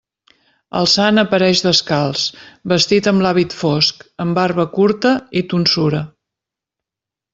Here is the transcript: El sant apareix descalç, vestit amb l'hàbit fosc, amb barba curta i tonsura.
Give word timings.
El 0.77 0.87
sant 0.93 1.21
apareix 1.23 1.59
descalç, 1.65 2.23
vestit 2.73 3.09
amb 3.11 3.25
l'hàbit 3.25 3.55
fosc, 3.59 4.01
amb 4.25 4.41
barba 4.41 4.67
curta 4.79 5.13
i 5.43 5.45
tonsura. 5.53 6.01